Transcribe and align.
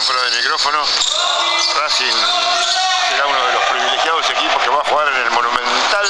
recién 0.00 0.14
fuera 0.14 0.22
del 0.22 0.42
micrófono, 0.42 0.78
Racing 1.76 2.16
será 3.10 3.26
uno 3.26 3.46
de 3.46 3.52
los 3.52 3.64
privilegiados 3.64 4.30
equipos 4.30 4.62
que 4.62 4.70
va 4.70 4.80
a 4.80 4.84
jugar 4.84 5.08
en 5.08 5.16
el 5.16 5.30
Monumental 5.30 6.08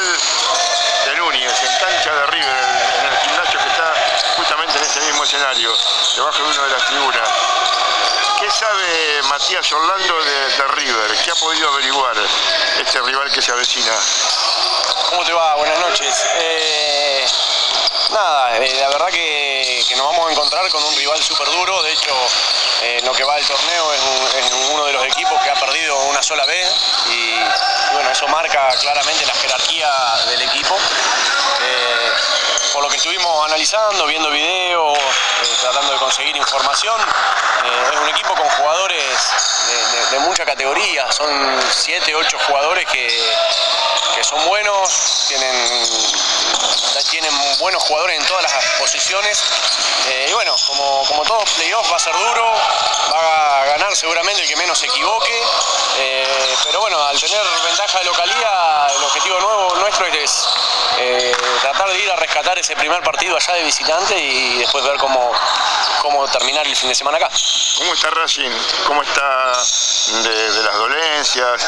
de 1.07 1.17
Núñez, 1.17 1.53
en 1.63 1.79
cancha 1.79 2.15
de 2.15 2.27
River, 2.27 2.65
en 3.01 3.07
el 3.07 3.19
gimnasio 3.19 3.59
que 3.59 3.69
está 3.69 3.95
justamente 4.37 4.79
en 4.79 4.85
este 4.85 5.01
mismo 5.01 5.25
escenario, 5.25 5.77
debajo 6.15 6.39
de 6.39 6.49
una 6.51 6.63
de 6.63 6.71
las 6.71 6.87
tribunas. 6.87 7.29
¿Qué 8.39 8.51
sabe 8.51 9.23
Matías 9.29 9.73
Orlando 9.73 10.25
de, 10.25 10.69
River? 10.69 11.17
¿Qué 11.25 11.31
ha 11.31 11.35
podido 11.35 11.69
averiguar 11.71 12.17
este 12.79 13.01
rival 13.03 13.31
que 13.33 13.43
se 13.43 13.53
avecina? 13.53 13.93
¿Cómo 15.09 15.25
te 15.25 15.33
va? 15.33 15.57
Buenas 15.57 15.79
noches. 15.81 16.27
Eh, 16.37 17.27
nada, 18.11 18.57
eh, 18.57 18.79
la 18.81 18.89
verdad 18.89 19.09
que, 19.09 19.85
que 19.89 19.97
nos 19.97 20.07
vamos 20.07 20.29
a 20.29 20.33
encontrar 20.33 20.69
con 20.71 20.83
un 20.83 20.97
rival 20.97 21.23
súper 21.23 21.49
duro. 21.51 21.83
De 21.83 21.93
hecho, 21.93 22.15
en 22.83 23.05
lo 23.05 23.13
que 23.13 23.25
va 23.25 23.37
del 23.37 23.47
torneo 23.47 23.93
es, 23.93 24.01
un- 24.01 24.27
es 24.39 24.53
uno 24.73 24.85
de 24.87 24.93
los 24.93 25.05
equipos 25.05 25.41
que 25.43 25.51
ha 25.51 25.55
perdido 25.55 25.97
una 26.05 26.23
sola 26.23 26.45
vez. 26.47 26.69
Y, 27.09 27.35
bueno, 27.93 28.11
eso 28.11 28.27
marca 28.29 28.69
claramente 28.81 29.27
la 29.27 29.35
jerarquía 29.35 29.91
del 30.27 30.43
equipo. 30.43 30.77
Eh, 31.63 32.11
por 32.73 32.83
lo 32.85 32.89
que 32.89 32.97
estuvimos 32.97 33.45
analizando, 33.47 34.07
viendo 34.07 34.31
videos, 34.31 34.97
eh, 34.99 35.57
tratando 35.61 35.93
de 35.93 35.99
conseguir 35.99 36.37
información, 36.37 37.01
eh, 37.01 37.91
es 37.93 37.99
un 38.01 38.09
equipo 38.09 38.35
con 38.35 38.49
jugadores 38.49 39.05
de, 39.67 39.99
de- 39.99 40.07
de 40.11 40.19
mucha 40.21 40.45
categoría. 40.47 41.11
Son 41.13 41.29
7, 41.71 42.15
8 42.15 42.39
jugadores 42.47 42.87
que, 42.87 43.09
que 44.15 44.25
son 44.25 44.45
buenos, 44.47 45.25
tienen, 45.29 46.10
tienen 47.21 47.59
buenos 47.59 47.83
jugadores 47.83 48.19
en 48.19 48.27
todas 48.27 48.43
las 48.43 48.65
posiciones. 48.79 49.45
Eh, 50.09 50.29
y 50.31 50.33
bueno, 50.33 50.55
como, 50.67 51.05
como 51.07 51.23
todo 51.25 51.45
playoff 51.57 51.93
va 51.93 51.97
a 51.97 52.01
ser 52.01 52.15
duro, 52.15 52.53
va 53.13 53.63
a 53.63 53.65
ganar 53.67 53.95
seguramente 53.95 54.43
el 54.43 54.49
que 54.49 54.57
menos 54.57 54.79
se 54.79 54.87
equivoque. 54.87 55.43
Eh, 55.99 56.57
pero 56.65 56.81
bueno, 56.81 57.03
al 57.05 57.21
tener 57.21 57.43
ventaja 57.65 57.99
de 57.99 58.05
localía, 58.07 58.87
el 58.97 59.05
objetivo 59.05 59.39
nuevo 59.41 59.75
nuestro 59.77 60.07
es 60.07 60.49
eh, 60.99 61.33
tratar 61.61 61.91
de 61.91 61.99
ir 61.99 62.11
a 62.11 62.17
rescatar 62.17 62.59
ese 62.59 62.75
primer 62.77 63.03
partido 63.03 63.37
allá 63.37 63.55
de 63.55 63.65
visitante 63.65 64.19
y 64.19 64.59
después 64.59 64.83
ver 64.85 64.97
cómo, 64.97 65.31
cómo 66.01 66.27
terminar 66.29 66.67
el 66.67 66.77
fin 66.77 66.89
de 66.89 66.95
semana 66.95 67.19
acá. 67.19 67.31
¿Cómo 67.77 67.95
está 67.95 68.11
Racing? 68.11 68.51
¿Cómo 68.87 69.03
está 69.03 69.53
de, 70.23 70.63
las 70.63 70.75
dolencias? 70.75 71.67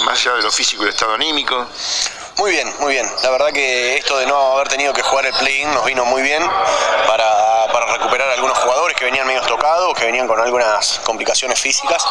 Más 0.00 0.18
allá 0.18 0.36
de 0.36 0.42
lo 0.42 0.52
físico 0.52 0.82
y 0.82 0.86
el 0.86 0.92
estado 0.92 1.14
anímico. 1.14 1.66
Muy 2.36 2.50
bien, 2.50 2.74
muy 2.80 2.92
bien. 2.92 3.10
La 3.22 3.30
verdad 3.30 3.52
que 3.52 3.96
esto 3.96 4.18
de 4.18 4.26
no 4.26 4.52
haber 4.54 4.68
tenido 4.68 4.92
que 4.92 5.02
jugar 5.02 5.24
el 5.26 5.32
play-in 5.34 5.72
nos 5.72 5.84
vino 5.84 6.04
muy 6.04 6.20
bien 6.22 6.42
para, 7.06 7.66
recuperar 7.92 8.28
algunos 8.30 8.58
jugadores 8.58 8.96
que 8.96 9.04
venían 9.04 9.26
medio 9.26 9.40
tocados, 9.42 9.94
que 9.96 10.04
venían 10.06 10.26
con 10.26 10.40
algunas 10.40 11.00
complicaciones 11.04 11.60
físicas. 11.60 12.04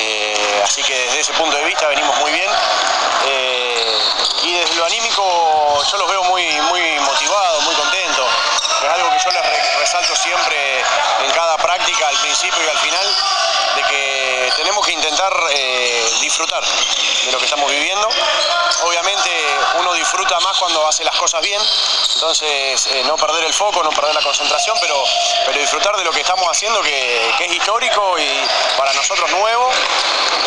Eh, 0.00 0.60
así 0.64 0.82
que 0.82 0.92
desde 0.92 1.20
ese 1.20 1.32
punto 1.34 1.56
de 1.56 1.64
vista 1.64 1.86
venimos 1.88 2.16
muy 2.18 2.32
bien. 2.32 2.50
Eh, 3.26 3.98
y 4.42 4.54
desde 4.54 4.74
lo 4.74 4.84
anímico 4.86 5.82
yo 5.90 5.98
los 5.98 6.10
veo 6.10 6.24
muy, 6.24 6.44
muy 6.62 6.98
motivados, 7.00 7.62
muy 7.62 7.74
contentos. 7.76 8.26
Es 8.82 8.90
algo 8.90 9.10
que 9.10 9.18
yo 9.24 9.30
les 9.30 9.46
re- 9.46 9.78
resalto 9.78 10.16
siempre 10.16 10.80
en 11.24 11.30
cada 11.32 11.56
práctica, 11.58 12.08
al 12.08 12.16
principio 12.16 12.62
y 12.64 12.68
al 12.68 12.78
final, 12.78 13.06
de 13.76 13.82
que 13.84 14.33
tenemos 14.64 14.86
que 14.86 14.92
intentar 14.94 15.30
eh, 15.50 16.10
disfrutar 16.22 16.64
de 16.64 17.32
lo 17.32 17.38
que 17.38 17.44
estamos 17.44 17.70
viviendo. 17.70 18.08
Obviamente 18.84 19.30
uno 19.78 19.92
disfruta 19.92 20.40
más 20.40 20.56
cuando 20.56 20.86
hace 20.88 21.04
las 21.04 21.14
cosas 21.16 21.42
bien, 21.42 21.60
entonces 22.14 22.86
eh, 22.86 23.02
no 23.04 23.14
perder 23.16 23.44
el 23.44 23.52
foco, 23.52 23.82
no 23.82 23.90
perder 23.90 24.14
la 24.14 24.22
concentración, 24.22 24.74
pero, 24.80 25.04
pero 25.44 25.58
disfrutar 25.60 25.94
de 25.98 26.04
lo 26.04 26.10
que 26.12 26.20
estamos 26.22 26.48
haciendo 26.48 26.80
que, 26.80 27.34
que 27.36 27.44
es 27.44 27.52
histórico 27.52 28.18
y 28.18 28.40
para 28.78 28.94
nosotros 28.94 29.30
nuevo. 29.32 29.70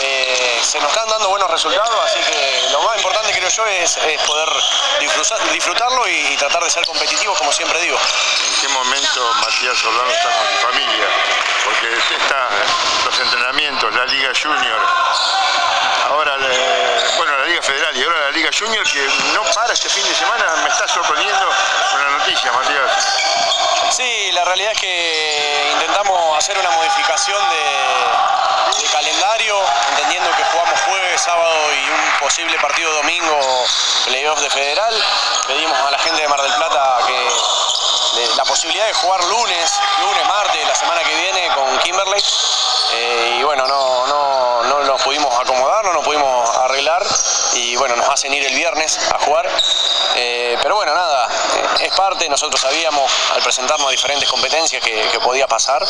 Eh, 0.02 0.60
se 0.64 0.80
nos 0.80 0.90
están 0.92 1.08
dando 1.10 1.30
buenos 1.30 1.50
resultados, 1.52 1.96
así 2.06 2.20
que 2.20 2.70
lo 2.72 2.82
más 2.84 2.98
importante 2.98 3.32
creo 3.34 3.50
yo 3.50 3.66
es, 3.68 3.98
poder 4.26 4.50
disfrutar- 5.00 5.52
disfrutarlo 5.52 6.08
y 6.08 6.36
tratar 6.38 6.64
de 6.64 6.70
ser 6.72 6.86
competitivos 6.88 7.38
como 7.38 7.52
siempre 7.54 7.80
digo. 7.82 7.98
¿En 8.58 8.62
qué 8.62 8.70
momento 8.70 9.34
Matías 9.36 9.86
Orlando 9.86 10.12
está 10.12 10.30
con 10.32 10.48
su 10.48 10.58
familia? 10.66 11.06
Porque 11.64 11.94
está 11.94 12.50
los 13.06 13.20
entrenamientos, 13.20 13.94
la 13.94 14.06
Liga 14.06 14.32
Junior, 14.34 14.80
ahora 16.10 16.36
bueno, 17.18 17.38
la 17.38 17.46
Liga 17.46 17.62
Federal 17.62 17.96
y 17.96 18.04
ahora 18.04 18.20
la 18.20 18.32
Liga 18.32 18.50
Junior 18.58 18.84
que 18.84 19.08
no 19.36 19.44
para 19.54 19.74
este 19.74 19.90
fin 19.90 20.04
de 20.08 20.16
semana, 20.16 20.44
me 20.64 20.70
está 20.70 20.88
sorprendiendo 20.88 21.50
con 21.92 22.04
la 22.04 22.18
noticia, 22.18 22.52
Matías. 22.52 23.94
Sí, 23.96 24.32
la 24.32 24.44
realidad 24.46 24.72
es 24.72 24.80
que 24.80 25.70
intentamos 25.74 26.36
hacer 26.40 26.58
una 26.58 26.72
modificación 26.72 27.40
de, 27.50 28.90
calendario, 28.92 29.56
entendiendo 29.92 30.32
que 30.36 30.44
jugamos 30.46 30.82
jueves, 30.82 31.22
sábado 31.22 31.56
y 31.74 31.90
un 31.90 32.20
posible 32.20 32.58
partido 32.58 32.92
domingo, 32.94 33.68
playoff 34.06 34.40
de 34.40 34.50
federal. 34.50 35.04
Pedimos 35.46 35.78
a 35.78 35.92
la 35.92 36.00
gente 36.00 36.24
de 36.24 36.28
Mar 36.28 36.42
del 36.42 36.54
Plata 36.56 36.98
que 37.06 37.28
posibilidad 38.68 38.88
de 38.88 38.94
jugar 38.96 39.24
lunes, 39.24 39.80
lunes, 40.02 40.28
martes, 40.28 40.68
la 40.68 40.76
semana 40.76 41.02
que 41.04 41.16
viene 41.16 41.48
con 41.56 41.78
Kimberley. 41.80 42.22
Eh, 42.94 43.38
y 43.40 43.44
bueno, 43.44 43.66
no, 43.66 44.08
no, 44.08 44.64
no 44.64 44.80
nos 44.84 45.02
pudimos 45.04 45.34
acomodar, 45.40 45.86
no 45.86 45.94
nos 45.94 46.04
pudimos 46.04 46.50
arreglar 46.58 47.02
y 47.54 47.76
bueno, 47.78 47.96
nos 47.96 48.10
hacen 48.10 48.34
ir 48.34 48.46
el 48.46 48.54
viernes 48.56 49.00
a 49.14 49.20
jugar. 49.20 49.50
Eh, 50.16 50.58
pero 50.62 50.76
bueno, 50.76 50.94
nada, 50.94 51.28
eh, 51.80 51.86
es 51.86 51.94
parte, 51.96 52.28
nosotros 52.28 52.60
sabíamos 52.60 53.10
al 53.34 53.42
presentarnos 53.42 53.90
diferentes 53.92 54.28
competencias 54.30 54.84
que, 54.84 55.10
que 55.12 55.20
podía 55.20 55.48
pasar, 55.48 55.86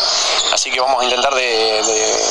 así 0.54 0.70
que 0.70 0.80
vamos 0.80 1.02
a 1.02 1.06
intentar 1.06 1.34
de, 1.34 1.44
de- 1.84 2.26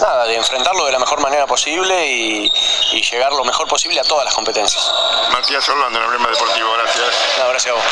nada, 0.00 0.24
de 0.26 0.34
enfrentarlo 0.36 0.84
de 0.86 0.92
la 0.92 0.98
mejor 0.98 1.20
manera 1.20 1.46
posible 1.46 2.06
y, 2.06 2.52
y 2.92 3.02
llegar 3.02 3.32
lo 3.32 3.44
mejor 3.44 3.66
posible 3.68 4.00
a 4.00 4.04
todas 4.04 4.24
las 4.24 4.34
competencias. 4.34 4.90
Matías 5.30 5.66
Orlando, 5.68 5.98
en 5.98 6.04
el 6.04 6.12
Emblema 6.12 6.30
Deportivo, 6.34 6.72
gracias. 6.72 7.06
Abrazo 7.42 7.70
a 7.70 7.72
vos. 7.74 7.82